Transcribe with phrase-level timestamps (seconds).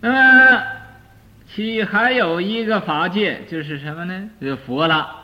[0.00, 0.62] 那么，
[1.48, 4.30] 其还有一个法界，就是什么呢？
[4.40, 5.22] 就是佛了。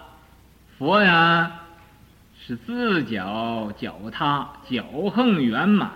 [0.78, 1.60] 佛呀，
[2.40, 4.82] 是自脚脚踏，脚
[5.14, 5.92] 横圆满，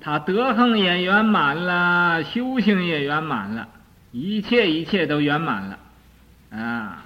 [0.00, 3.68] 他德行也圆满了，修行也圆满了，
[4.10, 5.78] 一切一切都圆满了，
[6.50, 7.04] 啊。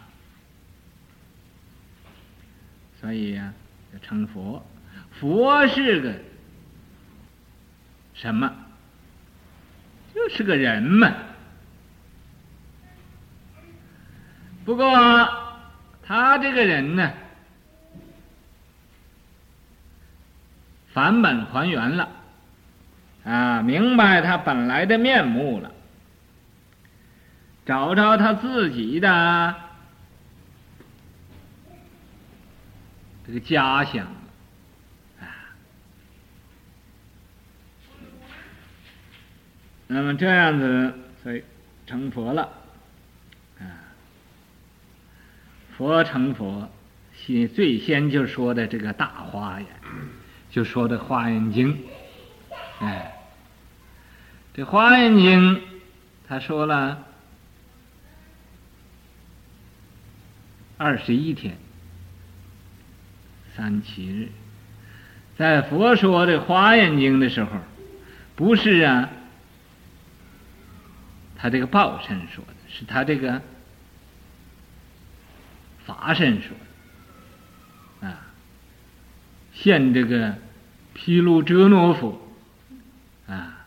[3.00, 3.52] 所以呀，
[3.92, 4.64] 就成佛。
[5.20, 6.12] 佛是个
[8.14, 8.50] 什么？
[10.16, 11.12] 就是个人嘛。
[14.64, 14.88] 不过
[16.02, 17.12] 他这个人呢，
[20.94, 22.08] 返本还原了，
[23.24, 25.70] 啊，明白他本来的面目了，
[27.66, 29.54] 找着他自己的
[33.26, 34.06] 这个家乡。
[39.88, 41.44] 那么这样子，所以
[41.86, 42.50] 成佛了，
[43.60, 43.94] 啊，
[45.76, 46.68] 佛成佛，
[47.14, 49.68] 先最先就说的这个大华严，
[50.50, 51.74] 就说的《花眼经》，
[52.80, 53.14] 哎，
[54.54, 55.56] 这《花眼经》
[56.26, 57.04] 他说了
[60.76, 61.56] 二十一天，
[63.54, 64.28] 三七日，
[65.38, 67.50] 在佛说的《花眼经》的时候，
[68.34, 69.10] 不是啊。
[71.46, 73.40] 他这个报身说的是他这个
[75.84, 76.50] 法身说
[78.00, 78.20] 的啊，
[79.54, 80.38] 现这个
[80.92, 82.20] 毗卢遮诺佛
[83.28, 83.64] 啊，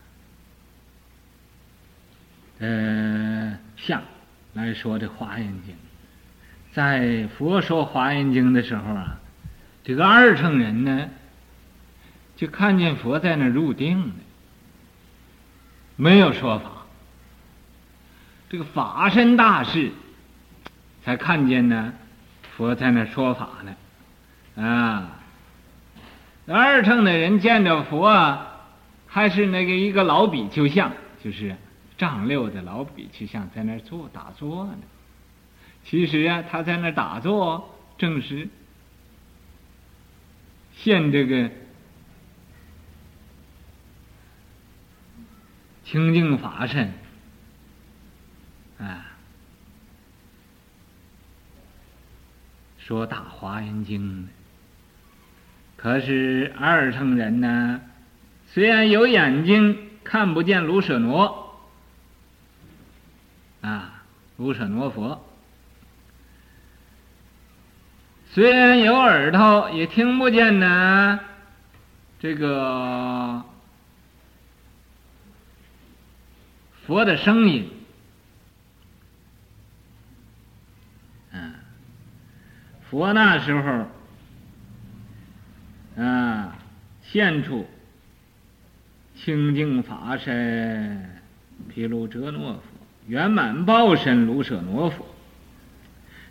[2.58, 4.02] 呃，相
[4.52, 5.74] 来说这《华严经》，
[6.74, 9.18] 在佛说《华严经》的时候啊，
[9.84, 11.08] 这个二乘人呢，
[12.36, 14.14] 就看见佛在那入定了，
[15.96, 16.72] 没有说法。
[18.50, 19.92] 这个法身大士
[21.04, 21.94] 才看见呢，
[22.56, 23.76] 佛在那说法呢，
[24.60, 25.20] 啊，
[26.48, 28.44] 二乘的人见着佛，
[29.06, 30.92] 还是那个一个老比丘像，
[31.22, 31.54] 就是
[31.96, 34.78] 丈六的老比丘像，在那坐打坐呢。
[35.84, 38.48] 其实啊，他在那打坐，正是
[40.76, 41.48] 现这个
[45.84, 46.92] 清净法身。
[48.80, 49.04] 啊，
[52.90, 54.28] 说大华严经，
[55.76, 57.80] 可是二乘人呢，
[58.48, 61.32] 虽然有眼睛看不见卢舍那，
[63.60, 64.02] 啊，
[64.38, 65.20] 卢舍那佛；
[68.32, 71.20] 虽然有耳朵也听不见呢，
[72.18, 73.44] 这个
[76.84, 77.70] 佛的声音。
[82.90, 83.86] 佛那时候，
[86.02, 86.56] 啊，
[87.02, 87.64] 现出
[89.14, 91.08] 清净法身
[91.68, 92.60] 毗卢遮那佛，
[93.06, 95.06] 圆满报身卢舍那佛。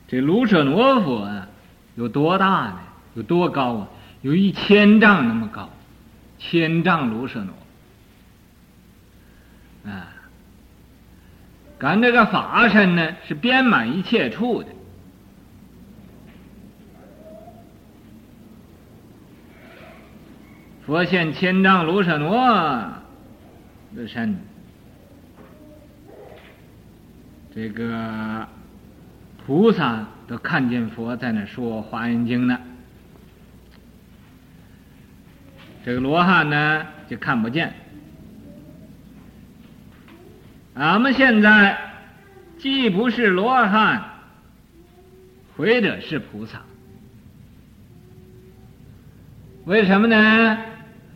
[0.06, 1.48] 这卢舍那佛啊，
[1.96, 2.80] 有多大呢？
[3.14, 3.88] 有多高啊？
[4.22, 5.70] 有一千丈那么高，
[6.40, 7.42] 千丈卢舍
[9.86, 9.92] 那。
[9.94, 10.08] 啊，
[11.80, 14.68] 咱这个法身呢，是遍满一切处的。
[20.90, 22.36] 佛现千丈卢舍罗
[23.96, 24.36] 的身，
[27.54, 28.48] 这个
[29.46, 32.60] 菩萨都看见佛在那说《华严经》呢，
[35.86, 37.72] 这个罗汉呢就看不见。
[40.74, 41.78] 俺们现在
[42.58, 44.04] 既不是罗汉，
[45.56, 46.64] 或者是菩萨，
[49.66, 50.66] 为什么呢？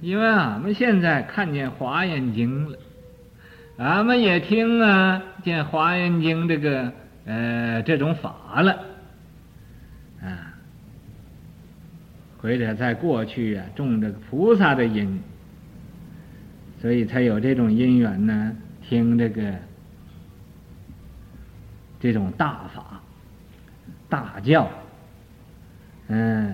[0.04, 2.78] 因为俺们现在看见《华严经》了，
[3.78, 6.92] 俺们也听啊见《华严经》这个
[7.26, 8.74] 呃这种法了，
[10.22, 10.60] 啊，
[12.38, 15.22] 或者在过去啊种这个菩萨的因，
[16.82, 19.54] 所以才有这种因缘呢，听这个
[22.02, 23.02] 这种大法、
[24.10, 24.70] 大教，
[26.10, 26.54] 嗯。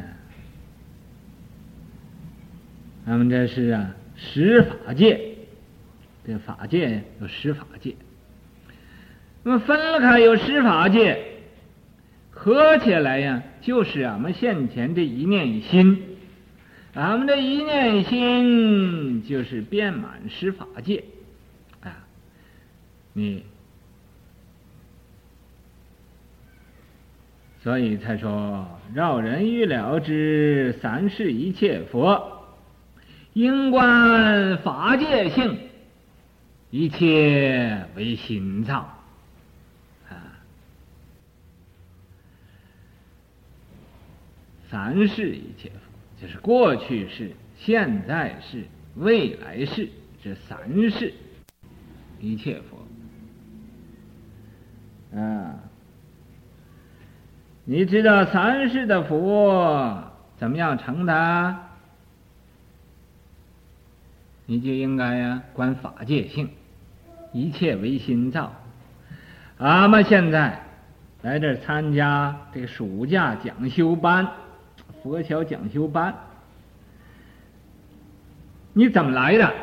[3.12, 5.20] 那么这是啊，十法界，
[6.28, 7.96] 这法界有十法界。
[9.42, 11.18] 那么分了开有十法界，
[12.30, 16.04] 合起来呀，就是俺们现前这一念心。
[16.94, 21.04] 俺们这一念心就是遍满十法界，
[21.82, 22.06] 啊，
[23.14, 23.44] 你，
[27.64, 32.39] 所以才说饶人欲了之，三世一切佛，
[33.34, 35.58] 应观法界性，
[36.72, 38.96] 一切为心造。
[44.70, 48.66] 三世一切佛，就是过去世、现在世、
[48.96, 49.90] 未来世
[50.22, 51.12] 这三世
[52.20, 52.78] 一切佛。
[55.20, 55.56] 啊，
[57.66, 60.04] 你知道三世的佛
[60.38, 61.69] 怎么样成的？
[64.50, 66.50] 你就应该呀，观法界性，
[67.32, 68.52] 一切唯心造。
[69.60, 70.64] 俺们现在
[71.22, 74.28] 来这参加这个暑假讲修班。
[75.04, 76.16] 佛学讲修班，
[78.74, 79.54] 你怎么来的？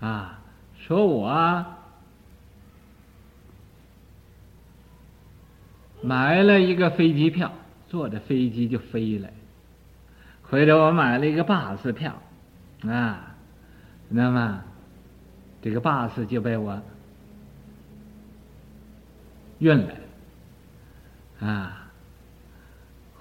[0.00, 0.40] 啊，
[0.76, 1.64] 说我
[6.02, 7.52] 买了一个飞机票，
[7.88, 9.28] 坐着飞机就飞了。
[10.50, 12.20] 回头我买了一个巴士票，
[12.82, 13.34] 啊，
[14.08, 14.60] 那么
[15.62, 16.82] 这个巴士就被我
[19.60, 19.94] 运来，
[21.48, 21.76] 啊。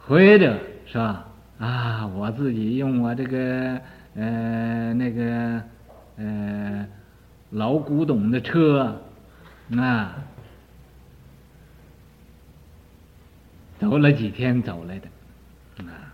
[0.02, 0.46] 回头
[0.88, 1.28] 是吧？
[1.60, 3.80] 啊，我自己用我这个
[4.16, 5.62] 呃那个
[6.18, 6.88] 呃
[7.52, 9.00] 老古董的车
[9.78, 10.16] 啊，
[13.78, 15.08] 走了几天走来的
[15.84, 16.10] 啊，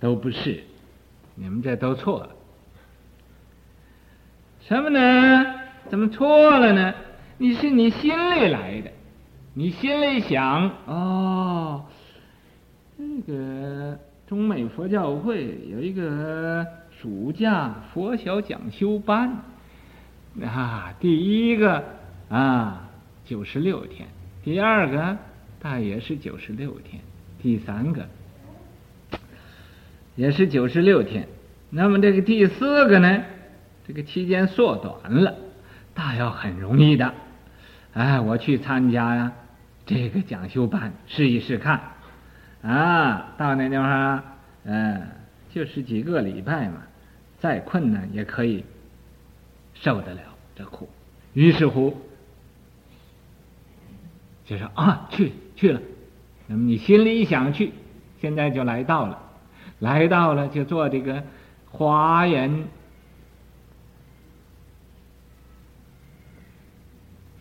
[0.00, 0.62] 都不是，
[1.34, 2.30] 你们这都错了。
[4.60, 5.46] 什么呢？
[5.88, 6.94] 怎么错了呢？
[7.38, 8.90] 你是你心里来的，
[9.54, 11.84] 你心里想哦。
[12.98, 19.42] 这个中美佛教会有一个暑假佛小讲修班，
[20.42, 21.84] 啊，第一个
[22.28, 22.90] 啊
[23.24, 24.08] 九十六天，
[24.42, 25.16] 第二个
[25.60, 27.00] 大约是九十六天，
[27.40, 28.06] 第三个
[30.18, 31.28] 也是九十六天，
[31.70, 33.22] 那么这个第四个呢，
[33.86, 35.36] 这个期间缩短了，
[35.94, 37.14] 大要很容易的，
[37.92, 39.32] 哎，我去参加呀，
[39.86, 41.80] 这个讲修班试一试看。
[42.62, 44.24] 啊，到那地方，
[44.64, 45.06] 嗯，
[45.50, 46.82] 就是几个礼拜嘛，
[47.38, 48.64] 再困难也可以
[49.74, 50.20] 受得了
[50.56, 50.88] 这苦。
[51.32, 51.96] 于是乎，
[54.44, 55.80] 就说啊，去去了。
[56.48, 57.72] 那么你心里想去，
[58.20, 59.27] 现在就来到了，
[59.80, 61.22] 来到了就做这个
[61.70, 62.64] 华严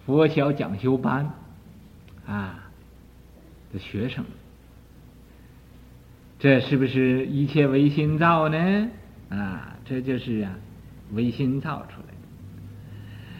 [0.06, 1.32] 佛学讲修班
[2.26, 2.70] 啊
[3.74, 4.24] 的学生。
[6.40, 8.90] 这是不是一切唯心造呢？
[9.30, 10.54] 啊，这就是啊，
[11.14, 12.14] 唯心造出来的。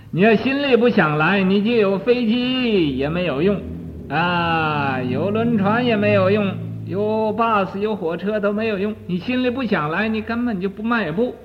[0.10, 3.62] 你要心里不想来，你就有飞机也没有用，
[4.10, 6.58] 啊，有轮船也没有用，
[6.88, 8.96] 有 bus 有火车都没有用。
[9.06, 11.36] 你心里不想来，你根本就不迈步，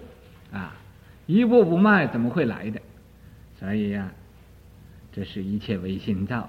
[0.53, 0.75] 啊，
[1.27, 2.81] 一步不迈怎么会来的？
[3.59, 4.11] 所以呀，
[5.12, 6.49] 这是一切唯心造，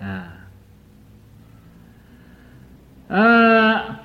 [0.00, 0.38] 啊。
[3.08, 3.96] 呃，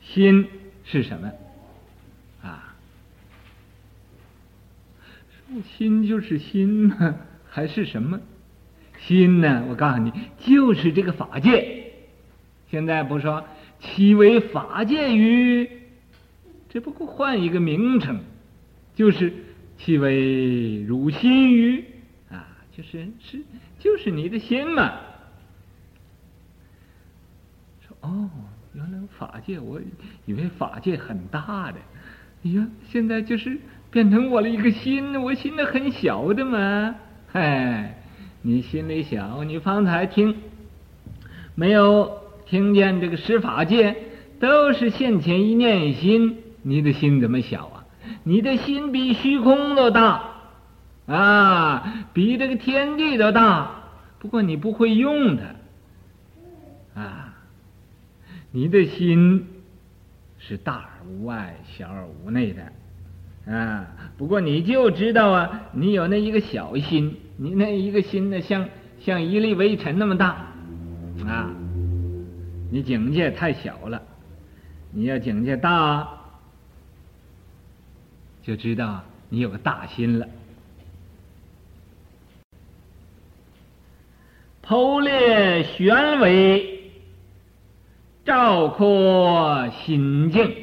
[0.00, 0.46] 心
[0.84, 1.32] 是什么？
[2.42, 2.74] 啊，
[5.64, 7.14] 心就是心吗？
[7.48, 8.20] 还是什么？
[8.98, 9.64] 心呢？
[9.68, 11.81] 我告诉你，就是这个法界。
[12.72, 13.44] 现在不说
[13.80, 15.68] 其为法界于，
[16.70, 18.18] 只不过换一个名称，
[18.94, 19.30] 就是
[19.76, 21.84] 其为汝心于
[22.30, 23.42] 啊，就是是
[23.78, 24.90] 就是你的心嘛。
[28.00, 28.30] 哦，
[28.72, 29.78] 原来法界，我
[30.24, 31.78] 以为法界很大的，
[32.42, 33.58] 哎呀，现在就是
[33.90, 36.94] 变成我的一个心，我心的很小的嘛。
[37.26, 38.02] 嗨，
[38.40, 40.34] 你心里小，你方才听
[41.54, 42.21] 没有
[42.52, 43.96] 听见这个十法界
[44.38, 47.86] 都是现前一念心，你的心怎么小啊？
[48.24, 50.22] 你的心比虚空都大
[51.06, 53.70] 啊，比这个天地都大，
[54.18, 55.38] 不过你不会用
[56.94, 57.34] 它啊。
[58.50, 59.46] 你的心
[60.38, 63.86] 是大而无外，小而无内的，啊！
[64.18, 68.68] 不过你就知道啊，你有那一个小心，你那一个心呢，像
[69.00, 70.52] 像一粒微尘那么大，
[71.26, 71.50] 啊！
[72.72, 74.00] 你境界太小了，
[74.92, 76.08] 你要境界大，
[78.42, 80.26] 就知道你有个大心了。
[84.62, 86.72] 剖裂玄微。
[88.24, 90.56] 照阔心境，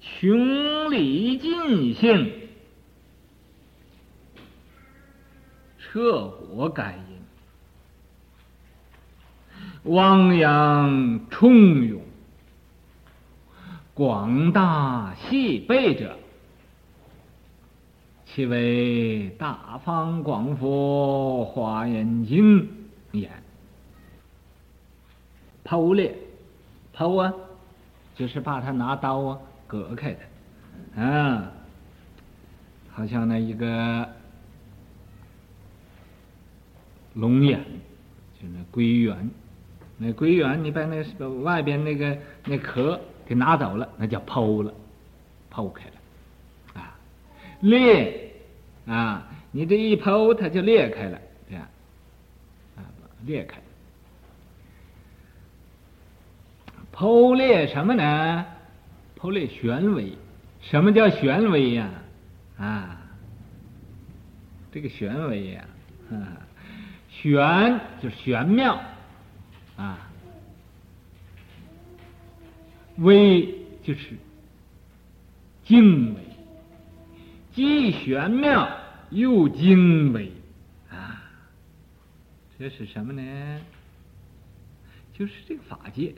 [0.00, 2.32] 穷理尽性，
[5.78, 7.05] 彻果感，
[9.86, 12.00] 汪洋充涌，
[13.94, 16.16] 广大细备者，
[18.24, 22.68] 其为大方广佛华严经
[23.12, 23.30] 眼。
[25.64, 26.16] 剖裂，
[26.94, 27.32] 剖啊，
[28.14, 31.52] 就是把它拿刀啊割开的，啊，
[32.90, 34.08] 好像那一个
[37.14, 37.60] 龙眼，
[38.40, 39.28] 就那桂圆，
[39.98, 44.72] 那桂圆你把那个外边那个那壳给拿走了，那叫剖了，
[45.52, 46.94] 剖开了，啊，
[47.60, 48.22] 裂。
[48.86, 51.66] 啊，你这一剖，它就裂开了，这样，
[52.76, 52.86] 啊，
[53.24, 53.60] 裂开。
[56.94, 58.46] 剖裂什么呢？
[59.18, 60.12] 剖裂玄微。
[60.60, 61.90] 什么叫玄微呀？
[62.58, 63.02] 啊，
[64.70, 65.64] 这个玄微呀，
[66.12, 66.38] 啊，
[67.10, 68.80] 玄就是玄妙，
[69.76, 70.10] 啊，
[72.96, 74.16] 微就是
[75.64, 76.20] 精微。
[77.52, 78.78] 既玄妙
[79.10, 80.30] 又精微，
[80.90, 81.22] 啊，
[82.58, 83.60] 这是什么呢？
[85.14, 86.14] 就是这个法界，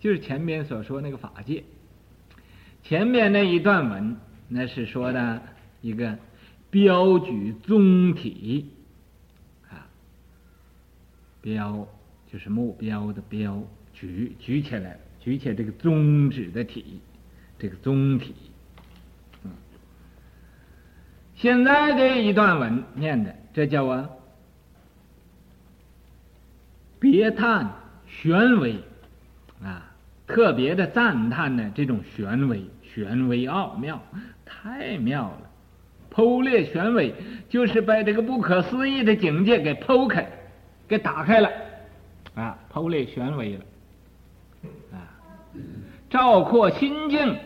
[0.00, 1.62] 就是前面所说那个法界。
[2.82, 4.16] 前面那一段文，
[4.48, 5.40] 那是说的
[5.80, 6.18] 一个
[6.70, 8.68] 标举宗体，
[11.40, 11.86] 标
[12.30, 17.00] 就是目标的标，举举起来，举起这个宗旨的体，
[17.58, 18.34] 这个宗体。
[21.34, 24.10] 现在这一段文念的，这叫啊，
[26.98, 27.70] 别叹
[28.06, 28.74] 玄微
[29.62, 29.90] 啊，
[30.26, 34.02] 特别的赞叹呢，这种玄微，玄微奥妙，
[34.44, 35.50] 太妙了。
[36.12, 37.14] 剖裂玄微，
[37.48, 40.28] 就是把这个不可思议的境界给剖开，
[40.90, 41.48] 给打开了
[42.34, 43.64] 啊，剖裂玄微了
[44.92, 45.06] 啊，
[46.10, 47.38] 照阔心境，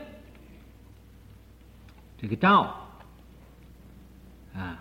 [2.17, 2.81] 这个照。
[4.57, 4.79] 啊，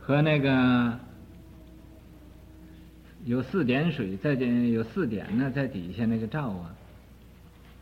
[0.00, 0.98] 和那个
[3.26, 6.74] 有四点水在这有四点呢，在底下那个照啊，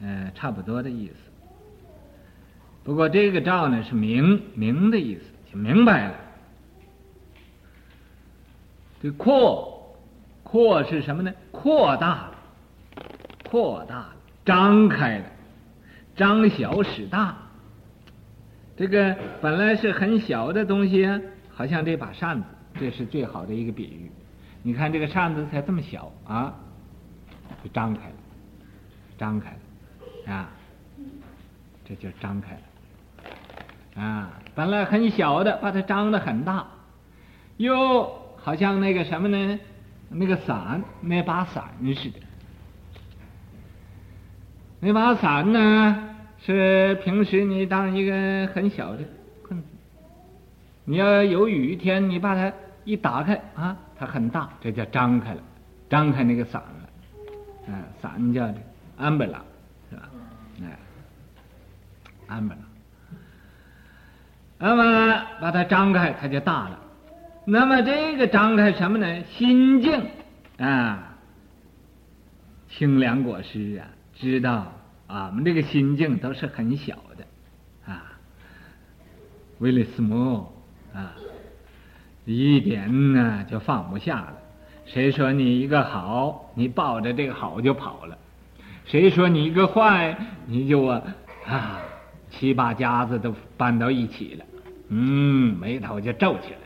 [0.02, 1.14] 呃，差不多的意思。
[2.84, 6.14] 不过这个照呢是明明的意思，就明白了。
[9.02, 9.96] 这扩
[10.42, 11.32] 扩是什么呢？
[11.50, 12.34] 扩大了，
[13.48, 14.12] 扩大了，
[14.44, 15.24] 张开了，
[16.14, 17.36] 张小使大。
[18.76, 21.08] 这个本来是很小的东西，
[21.50, 22.46] 好像这把扇子，
[22.78, 24.10] 这是最好的一个比喻。
[24.62, 26.54] 你看这个扇子才这么小啊，
[27.64, 28.14] 就张开了，
[29.16, 29.50] 张开
[30.26, 30.48] 了，啊，
[31.84, 32.54] 这就张开
[33.96, 36.66] 了，啊，本来很小的，把它张得很大，
[37.56, 39.58] 又好像那个什么呢？
[40.08, 42.18] 那个伞，那把伞似的，
[44.80, 46.06] 那把伞呢？
[46.42, 49.04] 是平时你当一个很小的
[49.46, 49.68] 棍子，
[50.84, 52.50] 你要有雨天，你把它
[52.84, 55.42] 一打开啊，它很大，这叫张开了，
[55.90, 58.54] 张开那个伞了，啊，伞叫这
[58.96, 59.40] 安布拉，
[59.90, 60.08] 是吧？
[60.62, 60.78] 哎，
[62.26, 62.60] 安布拉，
[64.58, 66.78] 那么把它张开，它就大了。
[67.52, 69.24] 那么这个张开什么呢？
[69.24, 70.06] 心境
[70.58, 71.16] 啊，
[72.68, 74.72] 清凉果实啊，知道。
[75.08, 78.12] 俺，们这个心境都是很小的，啊，
[79.58, 80.52] 为了什么
[80.94, 81.12] 啊？
[82.24, 84.36] 一点呢就放不下了。
[84.86, 88.16] 谁说你一个好，你抱着这个好就跑了；
[88.84, 90.16] 谁说你一个坏，
[90.46, 91.02] 你就啊
[91.44, 91.80] 啊
[92.30, 94.44] 七八家子都搬到一起了，
[94.90, 96.59] 嗯，眉头就皱起来，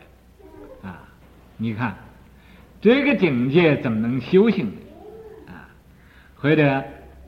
[1.57, 1.95] 你看
[2.81, 4.71] 这个境界怎么能修行呢？
[5.47, 5.69] 啊，
[6.35, 6.83] 或者。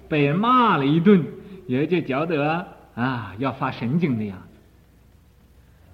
[0.09, 1.21] 被人骂了一顿，
[1.65, 2.65] 也就觉得
[2.95, 4.41] 啊要发神经的样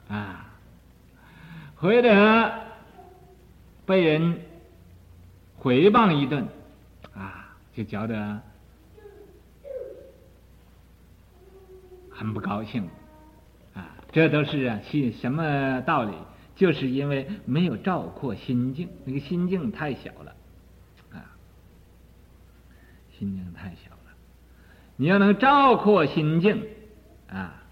[0.07, 0.53] 子，啊，
[1.73, 2.51] 或者
[3.87, 4.39] 被人
[5.59, 6.47] 诽谤一顿，
[7.15, 8.39] 啊，就觉得
[12.11, 12.87] 很不高兴，
[13.73, 16.13] 啊，这都是啊，是什么道理？
[16.55, 20.35] 就是因为没有照阔心境，那个心境太小了，
[21.11, 21.35] 啊，
[23.17, 24.15] 心境太小了。
[24.95, 26.63] 你要能照阔心境，
[27.27, 27.63] 啊，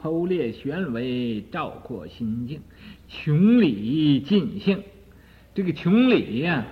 [0.00, 2.60] 剖裂玄微，照阔心境，
[3.08, 4.82] 穷理尽性，
[5.54, 6.66] 这个穷理呀，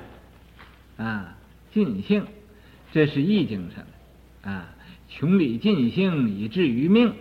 [0.99, 1.39] 啊，
[1.73, 2.27] 尽性，
[2.93, 4.51] 这是意境上的。
[4.51, 4.75] 啊，
[5.09, 7.15] 穷理尽性以至于命，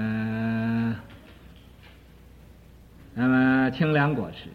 [0.00, 0.94] 嗯、
[3.14, 4.48] 那么清凉国师，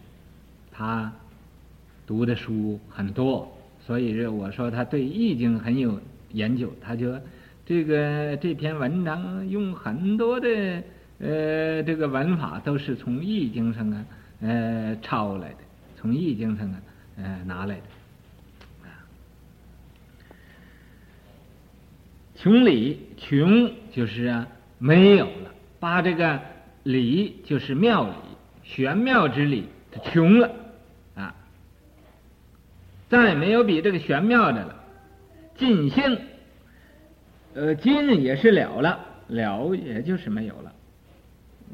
[0.72, 1.12] 他
[2.06, 6.00] 读的书很多，所以我说他对易经很有
[6.32, 7.14] 研究，他就
[7.66, 10.48] 这个这篇文章用很多的
[11.18, 14.04] 呃这个文法都是从易经上啊
[14.40, 15.58] 呃抄来的，
[15.94, 16.80] 从易经上啊
[17.18, 17.82] 呃拿来的。
[22.34, 24.46] 穷理，穷就是啊，
[24.84, 26.38] 没有了，把这个
[26.82, 28.12] 理就是妙理，
[28.62, 30.50] 玄妙之理，它穷了
[31.14, 31.34] 啊，
[33.08, 34.84] 再没有比这个玄妙的了。
[35.56, 36.18] 尽性，
[37.54, 40.70] 呃，尽也是了了，了也就是没有了。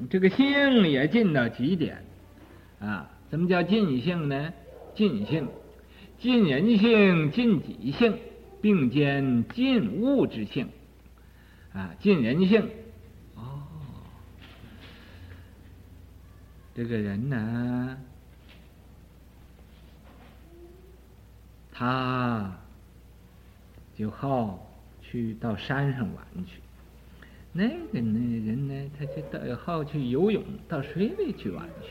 [0.09, 2.05] 这个性也尽到极点
[2.79, 3.11] 啊？
[3.29, 4.53] 怎么叫尽性呢？
[4.95, 5.49] 尽性，
[6.21, 8.17] 尽人性，尽己性。
[8.63, 10.69] 并兼尽物之性，
[11.73, 12.69] 啊，尽人性。
[13.37, 13.63] 哦，
[16.81, 17.99] 这个人呢，
[21.71, 22.51] 他
[23.95, 24.67] 就好
[25.03, 26.63] 去到山上玩去。
[27.53, 31.91] 那个那人呢，他就到好去游泳，到水里去玩去。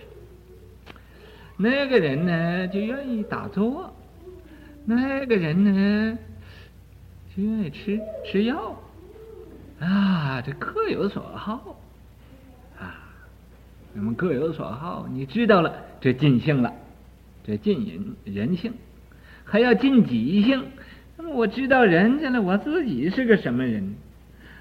[1.55, 3.93] 那个人呢，就愿意打坐。
[4.85, 6.17] 那个人呢，
[7.37, 8.75] 就愿意吃吃药，
[9.79, 11.79] 啊，这各有所好，
[13.95, 16.73] 我们各有所好，你知道了，这尽性了，
[17.43, 18.73] 这尽人人性，
[19.43, 20.63] 还要尽己性。
[21.17, 23.95] 那么我知道人家了，我自己是个什么人？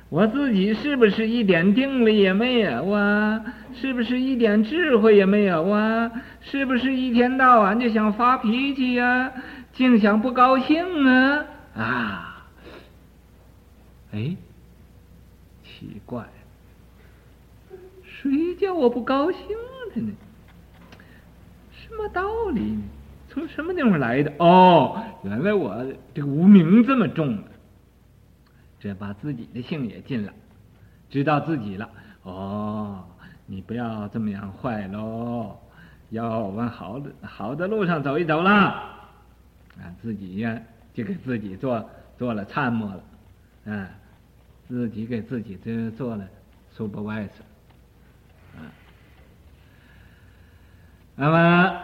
[0.08, 3.44] 我自己是不是一点定力也没有啊？
[3.75, 6.11] 是不是一点智慧也没有啊？
[6.40, 9.30] 是不是一天到晚就想发脾气呀？
[9.75, 11.44] 净想不高兴啊？
[11.76, 12.49] 啊！
[14.12, 14.35] 哎，
[15.62, 16.25] 奇怪，
[18.21, 19.41] 谁叫我不高兴
[19.95, 20.13] 的呢？
[21.71, 22.83] 什么道理呢？
[23.28, 24.33] 从什么地方来的？
[24.39, 27.45] 哦，原来我这个无名这么重了，
[28.81, 30.33] 这把自己的性也尽了，
[31.09, 31.89] 知道自己了。
[32.25, 33.04] 哦，
[33.47, 35.57] 你不要这么样坏喽，
[36.11, 38.50] 要往好的好的路上走一走了。
[38.50, 40.61] 啊，自己呀，
[40.93, 43.00] 就给自己做做了参谋了。
[43.67, 43.87] 嗯，
[44.67, 46.26] 自己给自己这做了
[46.76, 47.28] supervisor，
[51.21, 51.81] 那么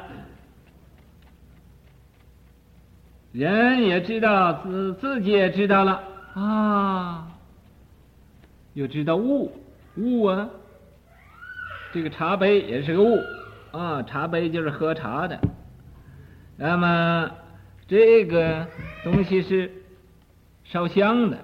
[3.33, 6.01] 人也知道自自己也知道了
[6.35, 7.27] 啊，
[8.75, 9.53] 又知道物
[9.97, 10.49] 物啊，
[11.93, 13.19] 这个茶杯也是个物
[13.73, 15.37] 啊，茶杯就是喝茶的，
[16.57, 17.29] 那么
[17.89, 18.65] 这个
[19.03, 19.83] 东西是
[20.63, 21.39] 烧香的。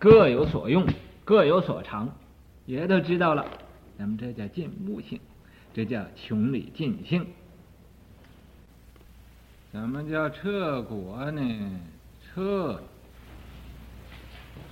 [0.00, 0.84] 各有所用，
[1.24, 2.12] 各有所长，
[2.64, 3.46] 也都知道了。
[3.96, 5.20] 那么这叫尽物性，
[5.76, 7.26] 这叫穷理尽性。
[9.70, 11.80] 怎么叫彻果呢？
[12.24, 12.82] 彻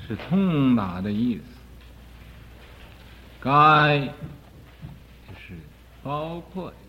[0.08, 1.42] 是通达的意思，
[3.38, 3.98] 该
[5.28, 5.58] 就是
[6.02, 6.80] 包括的意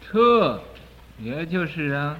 [0.00, 0.62] 思，彻
[1.18, 2.18] 也就是啊。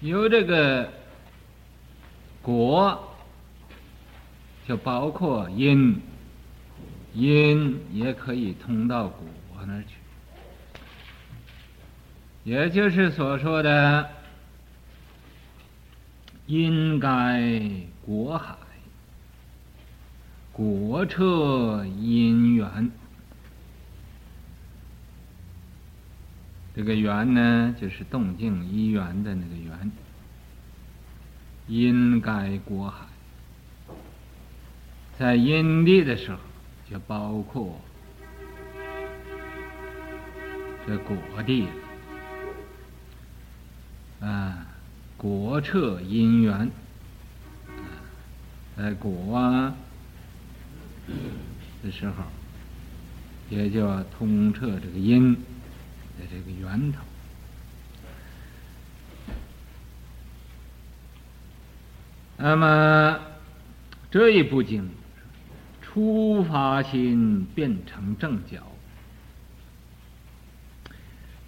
[0.00, 0.92] 有这个
[2.42, 3.11] 果，
[4.72, 6.00] 就包括因，
[7.12, 9.26] 因也可以通到果
[9.66, 9.96] 那儿去，
[12.42, 14.08] 也就是所说的
[16.46, 17.52] 因盖
[18.00, 18.56] 果海，
[20.52, 22.90] 果彻因缘。
[26.74, 29.92] 这个缘呢，就是动静一缘的那个缘，
[31.66, 33.04] 因该果海，
[35.22, 36.38] 在阴地的时候，
[36.90, 37.80] 就包括
[40.84, 41.68] 这果地
[44.20, 44.66] 啊，
[45.16, 46.68] 果彻因缘，
[48.76, 49.72] 在果啊
[51.84, 52.24] 的时候，
[53.48, 55.36] 也就要通彻这个因。
[56.18, 56.98] 在这个源头，
[62.36, 63.20] 那么
[64.10, 64.88] 这一部经，
[65.92, 68.62] 初发心变成正觉，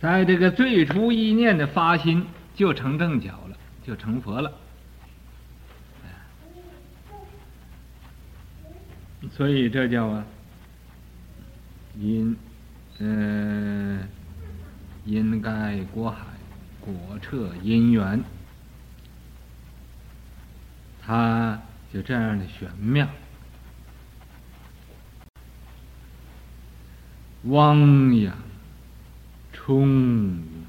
[0.01, 4.53] 在这个最初一念的发心就成正觉了，就成佛了。
[9.31, 10.27] 所以这叫啊
[11.99, 12.37] 因，
[12.99, 14.07] 嗯。
[15.07, 16.25] 因盖果海，
[16.81, 18.25] 果彻因缘。
[21.03, 21.61] 他
[21.93, 23.07] 就这样的玄妙。
[27.47, 28.35] 汪洋
[29.53, 30.67] 充盈，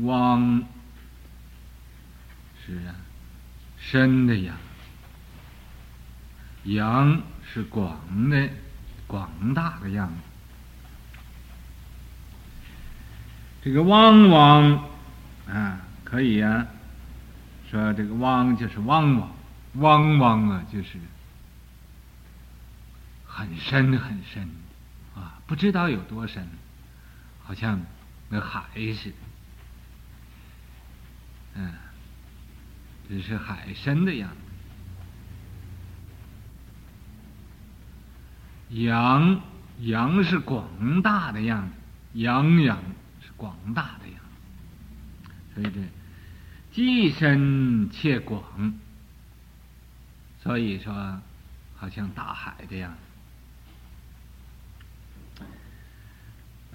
[0.00, 0.64] 汪
[2.64, 2.94] 是啊，
[3.78, 4.56] 深的洋，
[6.64, 8.48] 洋是广的、
[9.06, 10.14] 广大的样子。
[13.62, 14.84] 这个汪汪
[15.48, 16.66] 啊，可以啊，
[17.70, 19.30] 说这个汪就是汪汪，
[19.74, 20.98] 汪汪啊，就是。
[23.36, 24.48] 很深很深，
[25.14, 26.48] 啊，不知道有多深，
[27.44, 27.78] 好像
[28.30, 29.16] 那海似的，
[31.56, 31.74] 嗯，
[33.06, 34.36] 这是海深的样子。
[38.70, 39.38] 洋
[39.80, 41.74] 洋是广大的样子，
[42.14, 42.78] 洋洋
[43.20, 44.18] 是广大的样
[45.54, 45.82] 子，所以这
[46.72, 48.42] 既深且广，
[50.42, 51.20] 所以说
[51.76, 52.98] 好像大海的样子。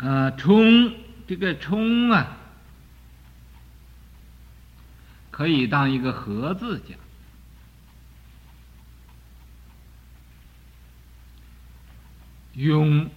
[0.01, 0.95] 啊，冲
[1.27, 2.35] 这个冲啊，
[5.29, 6.97] 可以当一个和字讲。
[12.53, 13.09] 雍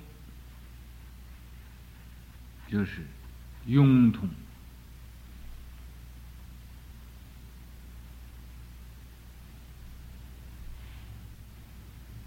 [2.71, 3.01] 就是
[3.67, 4.29] 雍通，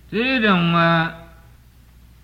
[0.09, 1.26] 这种啊。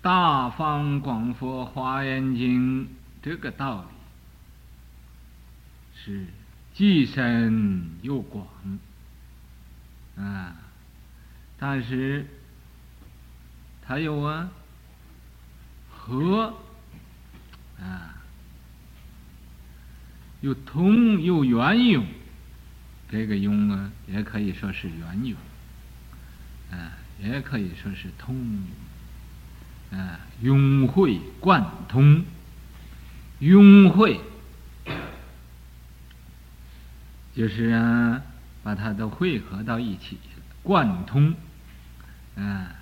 [0.04, 2.86] 大方广佛华严经
[3.22, 3.88] 这个道理
[5.96, 6.26] 是
[6.74, 8.46] 既深又广。
[10.18, 10.54] 啊，
[11.58, 12.26] 但是
[13.80, 14.50] 它有啊
[15.90, 16.54] 和
[17.80, 18.14] 啊，
[20.42, 22.06] 又通又圆融，
[23.08, 25.34] 这个融啊也可以说是圆融
[26.78, 28.36] 啊，也可以说是通
[29.94, 32.24] 啊，融会贯通，
[33.38, 34.20] 融会
[37.32, 38.20] 就是啊，
[38.64, 40.18] 把它都汇合到一起，
[40.64, 41.36] 贯通，
[42.34, 42.74] 啊，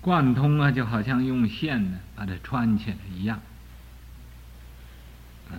[0.00, 3.40] 贯通啊，就好像用线呢把它穿起来一样，
[5.50, 5.54] 啊，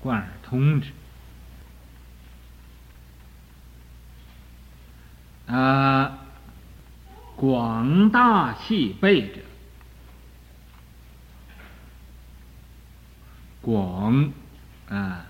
[0.00, 0.90] 贯而通之，
[5.46, 6.16] 啊。
[7.40, 9.40] 广大细备者，
[13.62, 14.30] 广
[14.90, 15.24] 啊，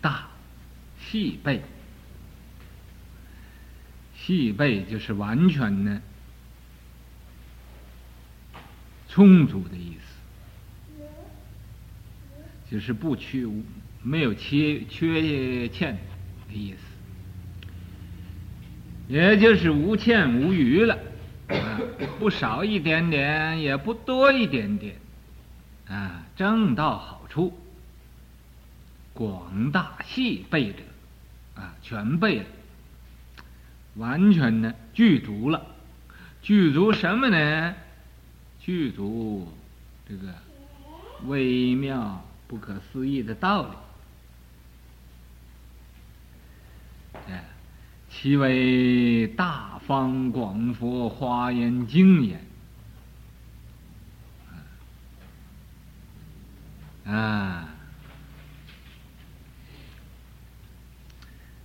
[0.00, 0.28] 大
[0.98, 1.62] 细备，
[4.16, 6.00] 细备就是完全的
[9.06, 11.02] 充足的意思，
[12.70, 13.46] 就是不缺
[14.02, 15.98] 没有缺缺欠
[16.48, 16.89] 的意思。
[19.10, 20.96] 也就是无欠无余了，
[21.48, 21.80] 啊，
[22.20, 24.94] 不少一点点，也不多一点点，
[25.88, 27.52] 啊，正到好处，
[29.12, 30.78] 广大细备者，
[31.56, 32.44] 啊，全备了，
[33.96, 35.60] 完全的具足了，
[36.40, 37.74] 具足什么呢？
[38.60, 39.52] 具足
[40.08, 40.32] 这个
[41.24, 43.70] 微妙不可思议的道理。
[48.10, 52.38] 其为大方广佛华严经也。
[57.06, 57.68] 啊，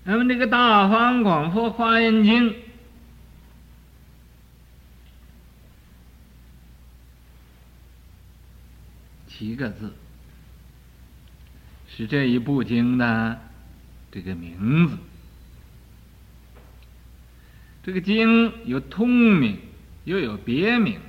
[0.05, 2.55] 那么这个大方广佛华严经，
[9.27, 9.93] 七个字，
[11.88, 13.39] 是这一部经的
[14.10, 14.97] 这个名字。
[17.85, 19.59] 这个经有通名，
[20.05, 20.99] 又有别名。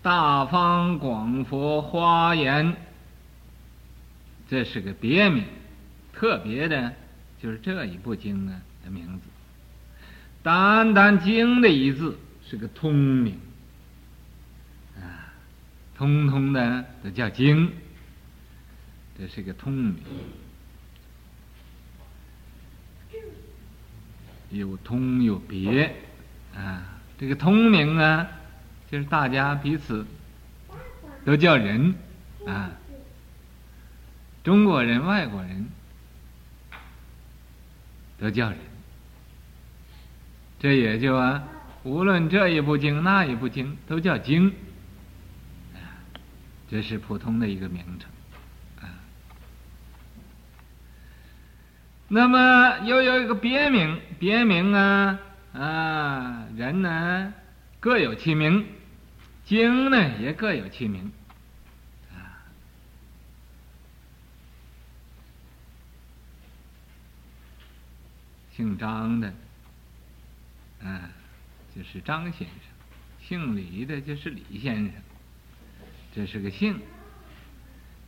[0.00, 2.74] 大方广佛华严，
[4.48, 5.44] 这是个别名，
[6.14, 6.94] 特别的，
[7.42, 9.28] 就是这一部经呢的名字。
[10.42, 12.18] 单单经的一字
[12.48, 13.38] 是个通名，
[14.96, 15.36] 啊，
[15.94, 17.70] 通通的都叫经，
[19.18, 19.96] 这是个通名。
[24.50, 25.94] 有通有别，
[26.54, 28.26] 啊，这个通名啊，
[28.90, 30.04] 就是大家彼此
[31.24, 31.94] 都叫人，
[32.46, 32.70] 啊，
[34.42, 35.66] 中国人、外国人
[38.18, 38.58] 都叫人，
[40.58, 41.44] 这也就啊，
[41.84, 44.52] 无论这一部经那一部经都叫经，
[46.68, 48.10] 这是普通的一个名称。
[52.12, 55.16] 那么又有一个别名，别名啊
[55.52, 57.32] 啊，人呢
[57.78, 58.66] 各有其名，
[59.44, 61.12] 经呢也各有其名，
[62.12, 62.42] 啊，
[68.56, 69.32] 姓张的，
[70.82, 71.10] 啊，
[71.76, 72.48] 就是张先生；
[73.20, 74.92] 姓李的，就是李先生。
[76.12, 76.76] 这是个姓，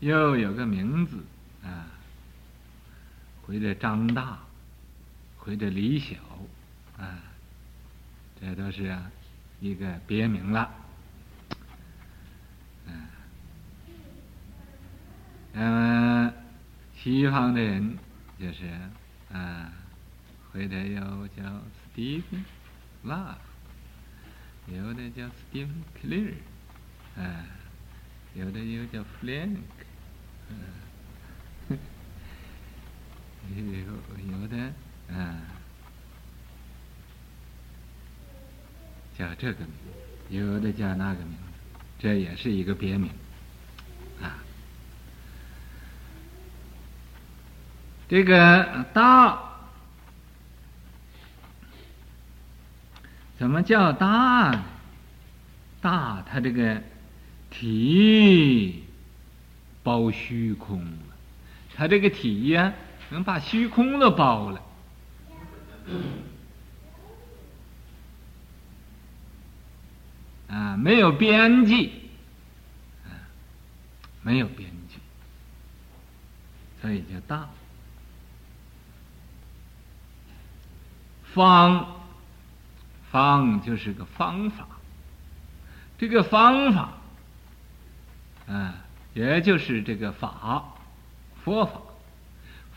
[0.00, 1.24] 又有个名字，
[1.62, 1.91] 啊。
[3.46, 4.38] 或者张大，
[5.36, 6.16] 或者李小，
[6.96, 7.18] 啊，
[8.40, 8.96] 这都是
[9.60, 10.70] 一个别名了。
[12.86, 13.06] 嗯，
[15.52, 16.32] 那么
[16.96, 17.98] 西方的人
[18.38, 18.70] 就是
[19.32, 19.72] 啊，
[20.52, 21.42] 或者又叫
[21.94, 22.44] Stephen
[23.04, 23.36] Love，
[24.68, 26.34] 有的叫 Stephen Clear，
[27.16, 27.44] 啊，
[28.34, 29.56] 有的又叫 Frank，
[30.48, 30.81] 嗯。
[33.54, 33.62] 有
[34.40, 34.72] 有的，
[35.08, 35.40] 嗯，
[39.18, 39.64] 叫这个
[40.30, 43.10] 名，有的叫那个名字，这也是一个别名，
[44.22, 44.38] 啊。
[48.08, 49.42] 这个大，
[53.38, 54.64] 怎么叫大呢？
[55.80, 56.82] 大，它这个
[57.50, 58.84] 体
[59.82, 60.86] 包虚空，
[61.74, 62.72] 它这个体呀。
[63.12, 64.62] 能把虚空都包了，
[70.48, 72.08] 啊，没有边际，
[73.04, 73.12] 啊，
[74.22, 74.96] 没有边际，
[76.80, 77.48] 所以叫大。
[81.34, 81.86] 方，
[83.10, 84.66] 方就是个方法，
[85.98, 86.92] 这个方法，
[88.48, 88.74] 啊，
[89.12, 90.64] 也就是这个法，
[91.44, 91.80] 佛法。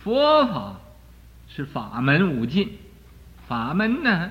[0.06, 0.80] 佛法
[1.48, 2.78] 是法门无尽，
[3.48, 4.30] 法门呢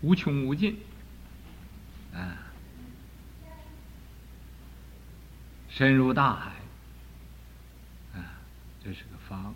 [0.00, 0.78] 无穷无尽，
[2.14, 2.38] 啊，
[5.68, 6.52] 深如大海，
[8.18, 8.40] 啊，
[8.82, 9.54] 这是个方。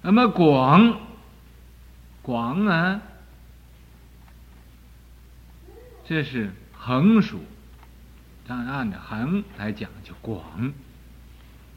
[0.00, 1.00] 那么广，
[2.22, 3.02] 广啊，
[6.06, 7.44] 这是横数，
[8.46, 10.72] 按按着横来讲就广。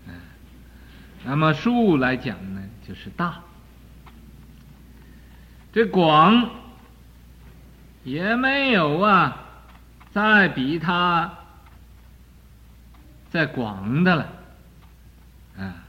[0.08, 0.14] 嗯
[1.24, 3.42] 那么数来讲呢，就是大。
[5.74, 6.50] 这广
[8.04, 9.38] 也没有啊，
[10.12, 11.34] 再比它
[13.30, 14.30] 再广的了，
[15.58, 15.84] 啊，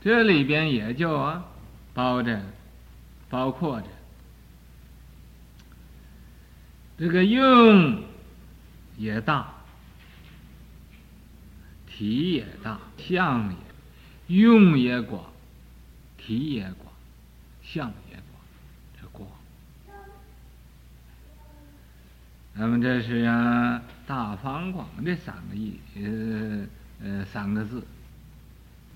[0.00, 1.44] 这里边也就啊，
[1.92, 2.40] 包着，
[3.28, 3.88] 包括着
[6.96, 8.02] 这个用
[8.96, 9.53] 也大。
[11.96, 15.32] 体也大，相也用也广，
[16.18, 16.92] 体也广，
[17.62, 18.42] 相也广，
[19.00, 19.28] 这广。
[22.54, 26.66] 那么这是啊，大方广这三个意，呃
[27.00, 27.86] 呃三个字，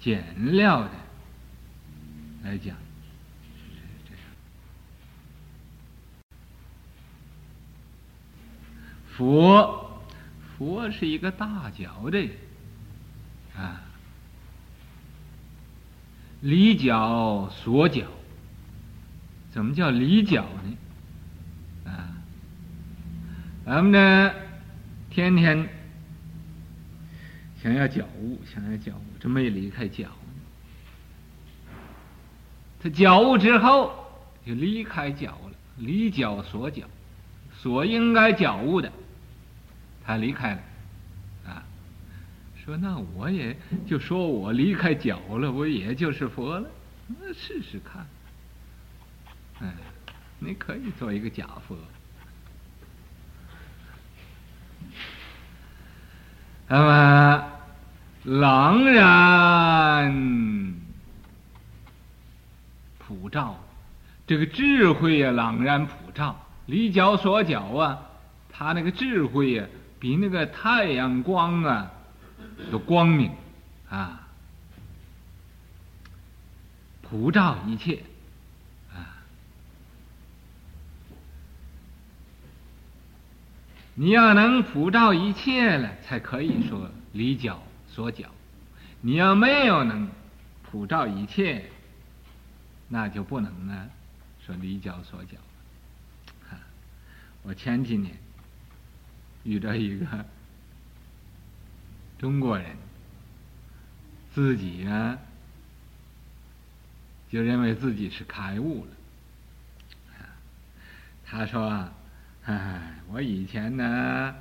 [0.01, 0.91] 简料的
[2.43, 2.77] 来讲。
[9.17, 10.03] 佛，
[10.57, 12.31] 佛是一个大脚的人。
[13.59, 13.83] 啊，
[16.43, 18.07] 离觉所觉，
[19.51, 20.77] 怎么叫离觉呢？
[21.91, 22.15] 啊，
[23.67, 24.33] 咱们呢，
[25.11, 25.69] 天天
[27.61, 30.07] 想要觉悟，想要觉悟，这没离开脚。
[32.81, 33.93] 他觉悟之后，
[34.47, 36.85] 就离开脚了，离觉所觉，
[37.61, 38.93] 所应该觉悟的，
[40.07, 40.61] 他离开了。
[42.69, 46.69] 说那我也就说我离开脚了，我也就是佛了，
[47.19, 48.07] 那试试看。
[49.61, 49.73] 哎，
[50.39, 51.75] 你可以做一个假佛。
[56.67, 57.51] 那么
[58.25, 60.75] 朗然
[62.99, 63.59] 普照，
[64.27, 67.99] 这个智慧呀，朗然普照，离脚所脚啊，
[68.51, 69.65] 他那个智慧呀，
[69.99, 71.93] 比那个太阳光啊。
[72.71, 73.31] 有光明
[73.89, 74.29] 啊，
[77.03, 78.03] 普照一切
[78.93, 79.23] 啊！
[83.95, 88.29] 你要能普照一切了，才可以说离角所角。
[89.01, 90.11] 你要没有能
[90.63, 91.71] 普照一切，
[92.89, 93.89] 那就不能呢
[94.45, 95.39] 说离角所角。
[97.43, 98.15] 我前几年
[99.45, 100.07] 遇到一个
[102.19, 102.67] 中国人，
[104.35, 105.19] 自己呢
[107.31, 108.91] 就认为自己是开悟了。
[111.25, 111.89] 他说
[112.47, 114.35] ：“哎，我以前呢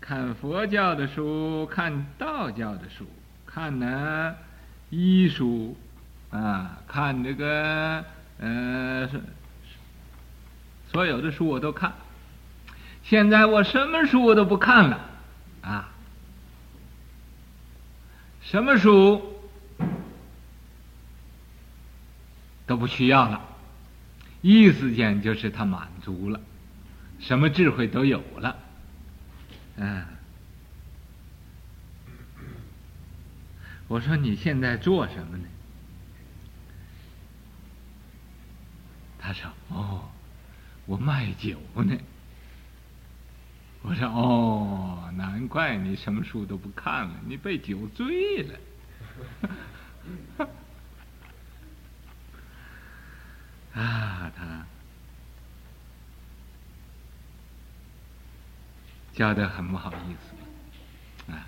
[0.00, 3.06] 看佛教的书，看道教的书，
[3.46, 4.34] 看呢
[4.90, 5.76] 医书。”
[6.30, 8.04] 啊，看这个，
[8.38, 9.08] 呃，
[10.90, 11.92] 所有的书我都看。
[13.04, 14.98] 现在我什么书我都不看了，
[15.62, 15.93] 啊，
[18.44, 19.20] 什么书
[22.66, 23.40] 都不需要了。
[24.42, 26.40] 意思间就是他满足了，
[27.18, 28.56] 什么智慧都有了，
[29.76, 30.04] 嗯。
[33.88, 35.44] 我说你现在做什么呢？
[39.18, 40.10] 他说：“哦，
[40.84, 41.96] 我卖酒呢。”
[43.86, 48.58] 我说：“哦，难怪你什么书都不看了，你被酒醉了。
[53.76, 54.64] ”啊，他
[59.12, 61.46] 教得很不好意思啊。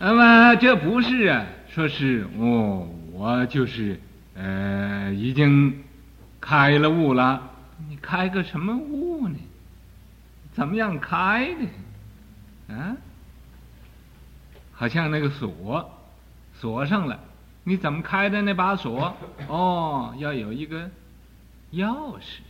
[0.00, 4.00] 那么这不是啊，说是哦，我就是。
[4.38, 5.82] 呃，已经
[6.42, 7.50] 开了悟了，
[7.88, 9.38] 你开个什么悟呢？
[10.52, 12.74] 怎么样开的？
[12.74, 12.96] 啊？
[14.72, 15.90] 好像那个锁
[16.54, 17.18] 锁上了，
[17.64, 19.16] 你怎么开的那把锁？
[19.48, 20.90] 哦，要有一个
[21.72, 22.40] 钥匙，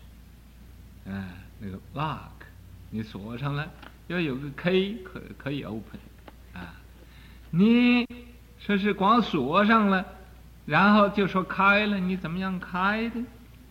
[1.05, 2.46] 嗯、啊，那个 lock，
[2.90, 3.68] 你锁上了，
[4.09, 6.00] 要有个 key 可可以 open，
[6.55, 6.74] 啊，
[7.50, 8.07] 你
[8.59, 10.05] 说是光锁上了。
[10.64, 13.20] 然后就说开了，你怎么样开的？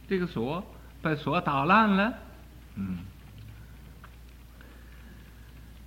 [0.08, 0.64] 这个锁
[1.02, 2.14] 把锁打烂了，
[2.76, 3.00] 嗯，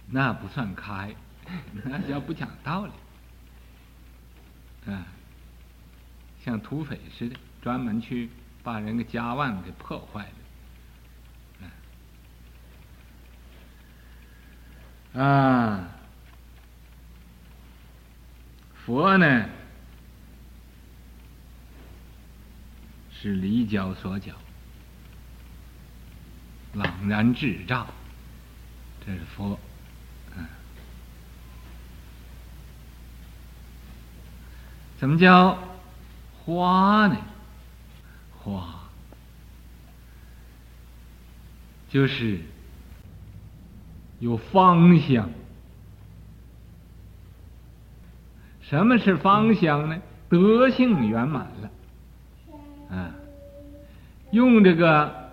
[0.07, 1.15] 那不算开，
[1.85, 2.93] 那叫不讲道理，
[4.93, 5.07] 啊，
[6.45, 8.31] 像土匪似的，专门去
[8.63, 10.29] 把人的家万给破坏
[15.15, 15.89] 了，啊，
[18.87, 19.49] 佛呢？
[23.21, 24.33] 是离教所教，
[26.75, 27.87] 朗然智照，
[29.05, 29.59] 这是佛。
[30.37, 30.47] 嗯，
[34.99, 35.59] 怎么叫
[36.45, 37.17] 花呢？
[38.39, 38.75] 花
[41.89, 42.41] 就是
[44.21, 45.31] 有方向。
[48.61, 49.99] 什么是方向呢？
[50.29, 51.71] 德性圆满了。
[52.95, 53.15] 啊，
[54.31, 55.28] 用这个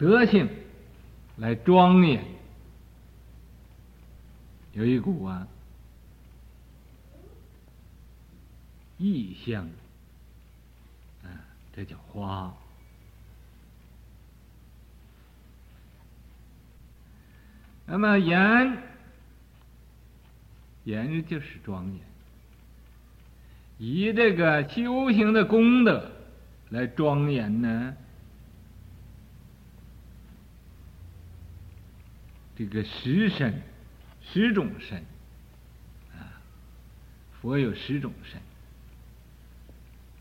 [0.00, 0.48] 德性
[1.36, 2.24] 来庄严，
[4.72, 5.46] 有一股啊
[8.96, 9.68] 异香，
[11.22, 11.28] 啊，
[11.76, 12.50] 这叫花。
[17.84, 18.78] 那么严，
[20.84, 22.00] 严就是庄严，
[23.76, 26.10] 以这个修行的功德
[26.70, 27.94] 来庄严呢，
[32.60, 33.62] 这个十身，
[34.20, 34.98] 十种身，
[36.12, 36.28] 啊，
[37.40, 38.38] 佛有十种身，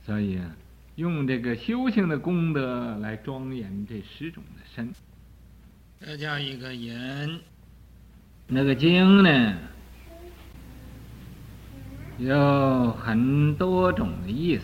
[0.06, 0.56] 所以啊，
[0.96, 4.90] 用这个修行的功德来庄严这十种的身，
[6.00, 7.42] 这叫一个言。
[8.48, 9.58] 那个经呢，
[12.20, 14.64] 有很多种的意思，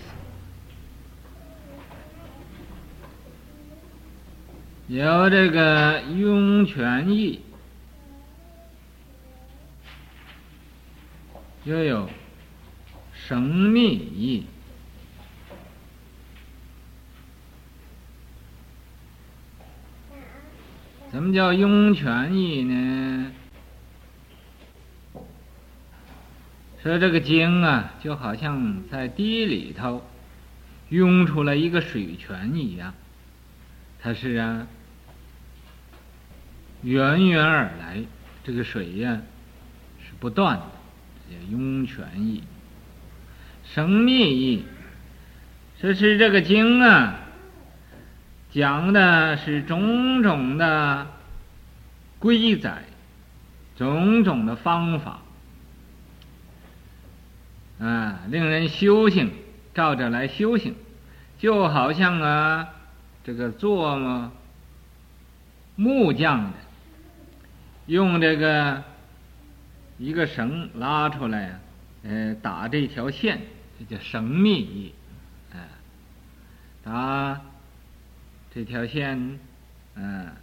[4.87, 7.41] 有这个涌泉义，
[11.65, 12.09] 又有
[13.13, 14.45] 生密义。
[21.11, 23.31] 什么叫涌泉意呢？
[26.83, 30.05] 说这个经啊，就好像在地里头
[30.89, 32.93] 涌出来一个水泉一样，
[33.99, 34.67] 它是啊，
[36.83, 38.03] 源源而来，
[38.43, 39.19] 这个水呀、
[39.99, 40.65] 是不断的，
[41.29, 42.43] 叫涌泉意。
[43.63, 44.63] 生灭意，
[45.81, 47.19] 说是这个经啊，
[48.51, 51.07] 讲的是种种的
[52.19, 52.83] 规载，
[53.75, 55.19] 种种的方法，
[57.79, 59.31] 啊，令人修行，
[59.73, 60.75] 照着来修行，
[61.39, 62.69] 就好像啊，
[63.23, 64.31] 这个做嘛
[65.75, 66.57] 木匠的，
[67.87, 68.83] 用这个
[69.97, 71.59] 一个绳拉出来，
[72.03, 73.41] 呃，打这条线，
[73.79, 74.93] 这叫绳密，
[75.51, 75.57] 啊，
[76.83, 77.41] 打
[78.53, 79.39] 这条线，
[79.95, 80.33] 嗯、啊，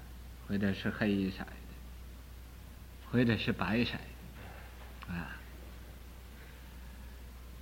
[0.47, 1.47] 或者是黑色的。
[3.11, 3.93] 或者是白色，
[5.07, 5.37] 啊，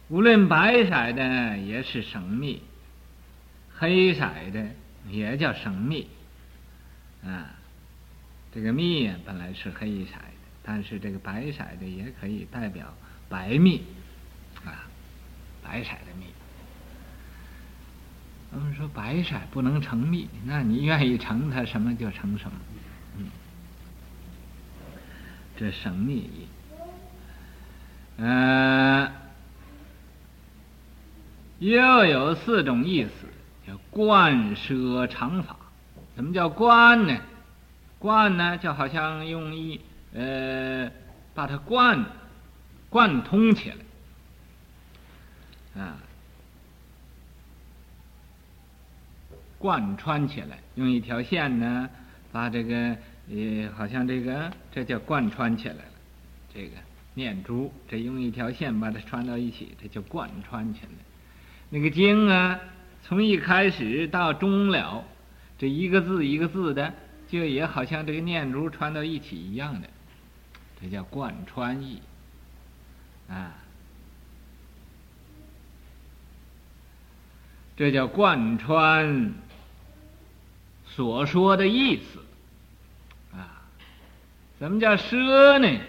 [0.06, 2.62] 无论白色的也是绳密，
[3.76, 4.20] 黑色
[4.52, 4.64] 的
[5.08, 6.08] 也叫绳密，
[7.24, 7.50] 啊，
[8.54, 10.12] 这个密本来是黑色，
[10.72, 12.94] 但是这个白色的也可以代表
[13.28, 13.82] 白蜜，
[14.64, 14.86] 啊，
[15.64, 16.26] 白色的蜜。
[18.52, 22.52] 我们说白色不能成蜜，那你愿意成它什么就成什么。
[23.18, 23.26] 嗯
[25.58, 26.46] 这省密，
[28.18, 29.10] 呃，
[31.58, 33.10] 又有四种意思，
[33.66, 35.56] 叫贯摄常法。
[36.14, 37.20] 什么叫贯呢？
[37.98, 39.80] 贯呢，就好像用一
[40.14, 40.90] 呃，
[41.34, 42.04] 把它贯
[42.88, 43.72] 贯通起
[45.74, 45.96] 来，啊，
[49.58, 51.88] 贯穿起来，用一条线呢，
[52.32, 52.96] 把这个。
[53.32, 55.92] 呃好像这个，这叫贯穿起来了。
[56.52, 56.72] 这个
[57.14, 60.88] 念珠，这用一条线把它穿到一起，这叫贯穿起来。
[61.68, 62.58] 那个经啊，
[63.04, 65.04] 从一开始到终了，
[65.56, 66.92] 这一个字一个字的，
[67.28, 69.88] 就也好像这个念珠穿到一起一样的，
[70.80, 72.02] 这叫贯穿义
[73.28, 73.54] 啊。
[77.76, 79.32] 这叫贯穿
[80.86, 82.18] 所说的意思。
[83.36, 83.62] 啊
[84.58, 85.80] 什么叫奢呢？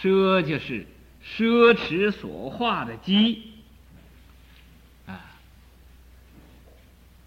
[0.00, 0.86] 奢就是
[1.24, 3.52] 奢侈所化的机
[5.06, 5.20] 啊，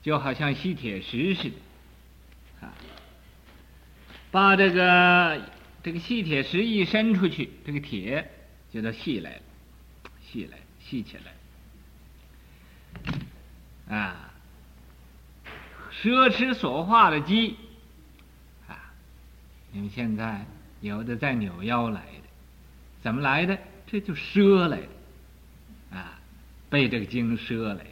[0.04, 1.56] 就好像吸铁石似的
[2.62, 2.74] 啊，
[4.30, 5.42] 把这个
[5.86, 8.28] 这个吸铁石一伸出去，这个铁
[8.74, 9.42] 就都细来了，
[10.20, 11.16] 细来细起
[13.88, 14.34] 来啊，
[15.92, 17.56] 奢侈所化的机
[18.68, 18.92] 啊，
[19.72, 20.44] 你们现在。
[20.82, 22.28] 有的在扭腰来的，
[23.02, 23.58] 怎么来的？
[23.88, 26.20] 这就奢来的，啊，
[26.70, 27.86] 被这个经奢来的，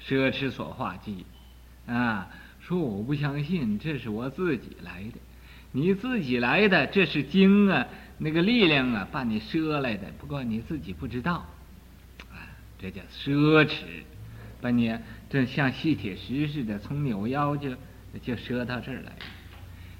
[0.00, 1.24] 奢侈所化机，
[1.86, 2.28] 啊，
[2.60, 5.18] 说我不相信，这是我自己来的，
[5.72, 7.86] 你自己来的，这是经啊，
[8.18, 11.46] 那个力量啊，把你摄来的，不过你自己不知道，
[12.30, 12.36] 啊，
[12.78, 13.82] 这叫奢侈，
[14.60, 14.96] 把你
[15.28, 17.70] 这像吸铁石似的，从扭腰就
[18.22, 19.12] 就摄到这儿来，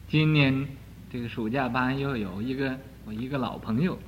[0.09, 0.67] 今年。
[1.13, 3.99] 这个暑假班又有一个我一个老朋友，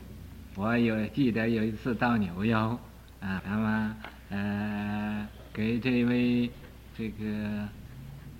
[0.55, 2.79] 我有记得有一次到扭腰
[3.19, 3.97] 啊，他们
[4.31, 6.49] 呃给这位
[6.97, 7.25] 这个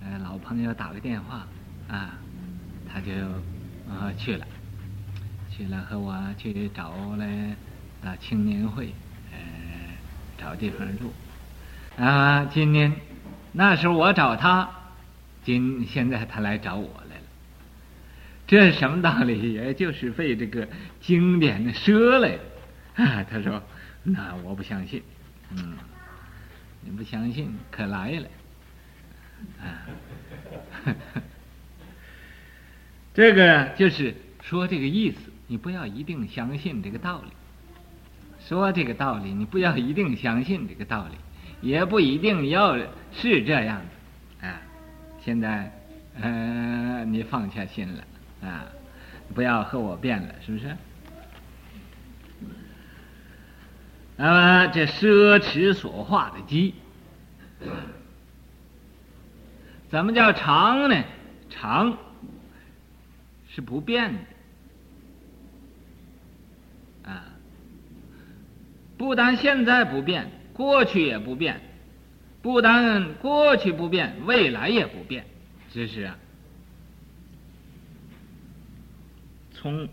[0.01, 1.45] 呃老朋友打个电话
[1.89, 2.17] 啊，
[2.93, 3.11] 他就
[3.91, 4.45] 啊去了，
[5.49, 7.25] 去了和我去找了
[8.03, 8.93] 啊青年会，
[9.31, 9.37] 呃
[10.37, 11.11] 找地方住
[11.97, 12.45] 啊。
[12.45, 12.93] 今年
[13.51, 14.69] 那时候我找他，
[15.43, 17.23] 今现在他来找我来了。
[18.45, 19.53] 这是什么道理？
[19.53, 20.67] 也就是被这个
[21.01, 22.37] 经典的摄来
[22.95, 23.23] 啊！
[23.23, 23.63] 他说
[24.03, 25.01] ：“那我不相信，
[25.49, 25.73] 嗯，
[26.81, 28.27] 你不相信，可来了
[29.63, 29.81] 啊！”
[33.13, 37.31] 这个就是说这个意思，你不要一定相信这个道理。
[38.39, 41.15] 说这个道理，你不要一定相信这个道理，
[41.67, 42.75] 也不一定要
[43.11, 43.81] 是这样
[44.41, 44.59] 的啊！
[45.23, 45.71] 现在，
[46.19, 48.03] 呃，你放下心了。
[48.41, 48.65] 啊，
[49.33, 50.75] 不要和我辩了，是不是？
[54.17, 56.75] 那么这奢侈所化的机，
[59.89, 61.03] 怎么叫长呢？
[61.49, 61.97] 长
[63.53, 64.19] 是不变的
[67.11, 67.25] 啊，
[68.97, 71.57] 不但现在不变，过去也不变；
[72.41, 75.25] 不但过去不变，未来也不变，
[75.69, 76.17] 只是啊。
[79.51, 79.87] 从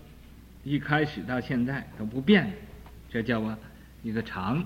[0.64, 2.50] 一开始到现在都不变，
[3.10, 3.58] 这叫啊
[4.02, 4.64] 一个常。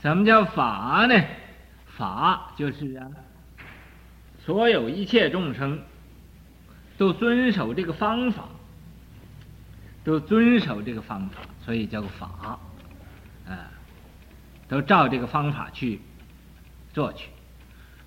[0.00, 1.22] 什么叫法呢？
[1.86, 3.10] 法就是啊，
[4.38, 5.78] 所有一切众生
[6.98, 8.44] 都遵守这个方法，
[10.04, 12.58] 都遵守这个方法，所以叫法，
[13.46, 13.70] 啊，
[14.68, 16.00] 都照这个方法去
[16.92, 17.28] 做去。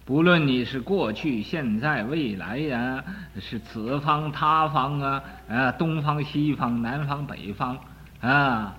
[0.05, 3.03] 不论你是过去、现在、未来呀、
[3.39, 7.79] 是此方、他方啊，啊，东方、西方、南方、北方
[8.21, 8.75] 啊，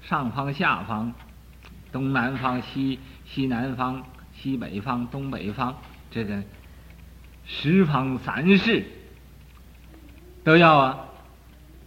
[0.00, 1.12] 上方、下方，
[1.92, 4.02] 东南方、西西南方、
[4.32, 5.76] 西北方、东北方，
[6.10, 6.42] 这个
[7.44, 8.86] 十方三世
[10.44, 11.08] 都要啊，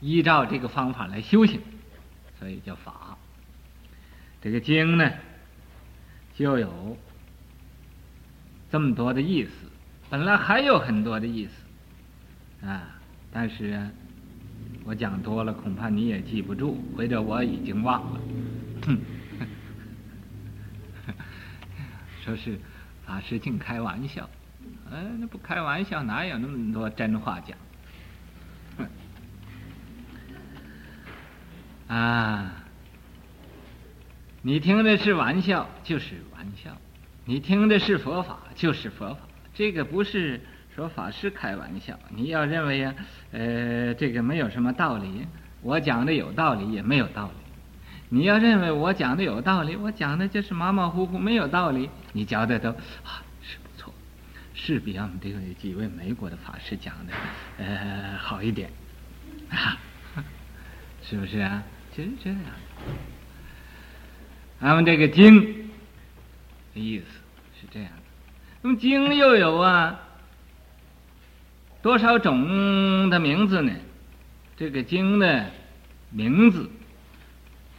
[0.01, 1.61] 依照这个方法来修行，
[2.39, 3.17] 所以叫法。
[4.41, 5.11] 这个经呢，
[6.35, 6.97] 就有。
[8.71, 9.51] 这么多的意思，
[10.09, 12.99] 本来还有很多的意思，啊，
[13.31, 13.87] 但是，
[14.83, 18.19] 我讲多了，恐怕你也记不住，或者我已经忘了。
[18.87, 18.97] 哼，
[22.25, 22.57] 说是
[23.05, 24.27] 法师净开玩笑，
[24.89, 27.55] 嗯、啊，那不开玩笑，哪有那么多真话讲？
[31.93, 32.51] 啊，
[34.41, 36.75] 你听的是玩笑，就是玩笑。
[37.23, 39.19] 你听的是佛法，就是佛法。
[39.53, 40.41] 这个不是
[40.75, 41.99] 说法师开玩笑。
[42.09, 42.95] 你要认为呀，
[43.31, 45.27] 呃，这个没有什么道理，
[45.61, 47.33] 我讲的有道理也没有道理。
[48.09, 53.93] 你要认为我讲的有道理，我讲的就是马马虎虎没有道理，你觉得都啊是不错，
[54.55, 57.13] 是比俺们这个几位美国的法师讲的
[57.59, 58.71] 呃好一点
[59.51, 59.77] 啊，
[61.03, 61.61] 是不是啊？
[61.95, 62.39] 真是这样。
[64.59, 65.63] 俺们这个经的。
[66.75, 67.05] 意思
[67.61, 68.03] 是这样的，
[68.63, 69.99] 那么经又有啊
[71.83, 73.71] 多少种的名字呢？
[74.57, 75.51] 这个经的
[76.09, 76.67] 名字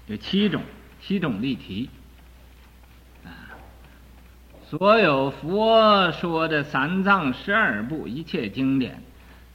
[0.06, 0.62] 有七种，
[1.00, 1.90] 七种例题
[3.24, 3.58] 啊。
[4.68, 9.02] 所有佛说的三藏十二部一切经典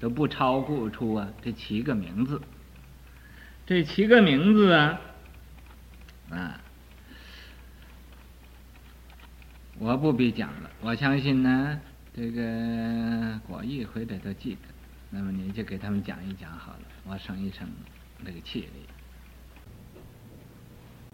[0.01, 2.41] 都不超过出啊这七个名字。
[3.69, 4.99] 这七个名字啊
[6.31, 6.59] 啊。
[9.77, 11.79] 我不必讲了，我相信呢，
[12.11, 14.61] 这个国义回来都记得，
[15.11, 17.69] 那么你就给他们讲一讲好了，我省一省
[18.17, 18.98] 那个气力。